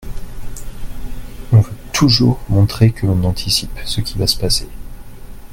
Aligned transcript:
On 1.51 1.59
veut 1.61 1.77
toujours 1.93 2.39
montrer 2.49 2.89
que 2.91 3.05
l’on 3.05 3.23
anticipe 3.23 3.77
ce 3.85 4.01
qui 4.01 4.17
va 4.17 4.25
se 4.25 4.35
passer. 4.35 4.67